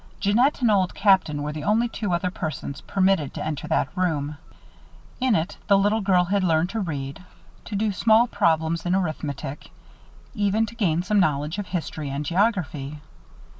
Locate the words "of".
11.59-11.67